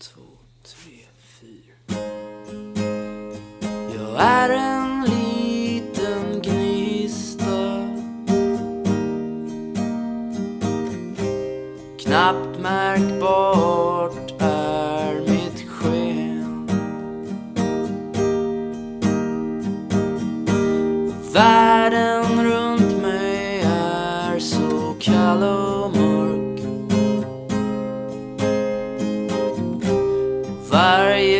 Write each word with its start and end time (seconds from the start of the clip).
två, 0.00 0.20
tre, 0.62 0.98
fyra. 1.40 1.96
Jag 3.94 4.20
är 4.20 4.50
en 4.50 5.04
liten 5.04 6.42
gnista. 6.42 7.88
Knappt 11.98 12.60
märkbart 12.60 14.34
är 14.38 15.20
mitt 15.20 15.68
sken. 15.68 16.66
Vär 21.32 21.69
are 31.10 31.18
you? 31.18 31.39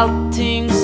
Allting 0.00 0.79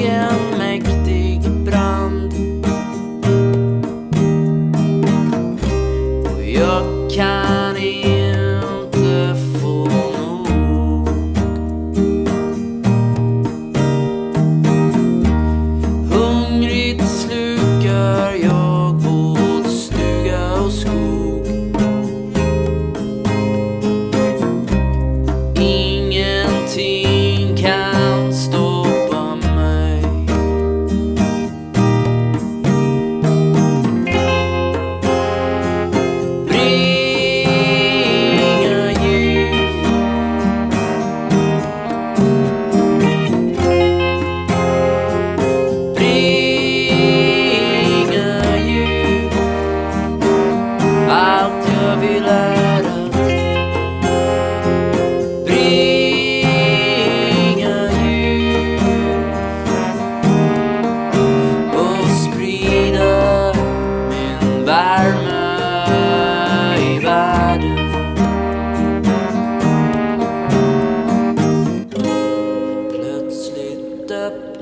jag 0.00 0.32
en 0.32 0.58
mäktig 0.58 1.50
brand. 1.50 2.32
Och 6.36 6.44
jag 6.44 7.10
kan 7.10 7.76
inte 7.76 8.21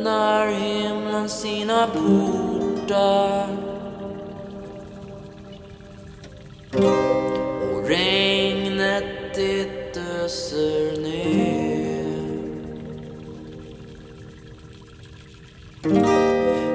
öppnar 0.01 0.47
himlen 0.49 1.29
sina 1.29 1.87
portar. 1.87 3.70
Regnet 9.01 9.97
öser 9.97 11.01
ner. 11.03 11.51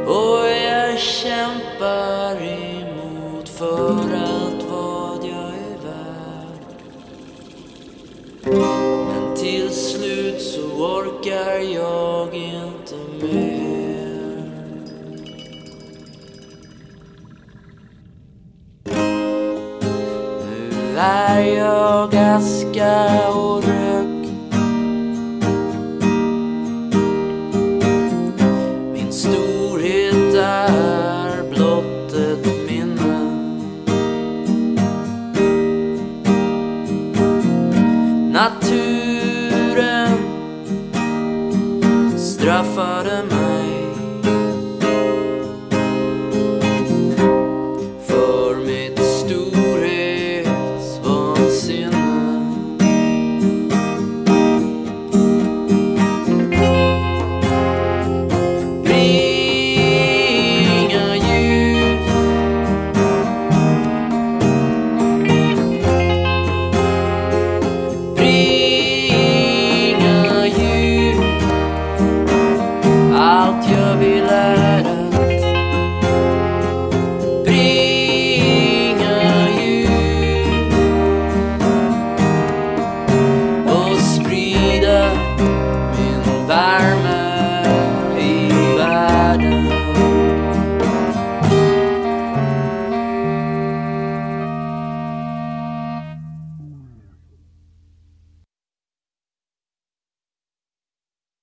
Och 0.07 0.47
jag 0.47 0.99
kämpar 0.99 2.41
emot 2.41 3.49
för 3.49 4.13
allt 4.13 4.63
vad 4.71 5.23
jag 5.23 5.53
är 5.53 5.77
värd. 5.85 6.65
Men 9.07 9.35
till 9.35 9.69
slut 9.69 10.41
så 10.41 10.61
orkar 10.61 11.59
jag 11.59 12.35
inte 12.35 12.95
mer. 13.21 13.65
Nu 20.45 20.97
är 20.97 21.54
jag 22.13 22.35
aska 22.35 23.29
och 23.29 23.63
rök. 23.63 24.27
Min 28.93 29.11
storhet 29.11 30.35
är 30.35 31.49
blott 31.49 32.13
ett 32.13 32.69
minne. 32.69 33.19
Naturen 38.33 40.17
straffade 42.17 43.23
mig 43.23 43.34
your 73.67 73.95
village. 73.97 74.64